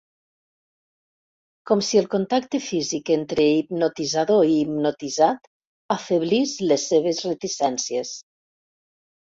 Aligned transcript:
Com 1.71 1.83
si 1.87 1.99
el 2.01 2.07
contacte 2.13 2.61
físic 2.69 3.13
entre 3.17 3.45
hipnotitzador 3.59 4.43
i 4.55 4.59
hipnotitzat 4.63 5.49
afeblís 6.01 6.59
les 6.73 6.91
seves 6.95 7.25
reticències. 7.31 8.21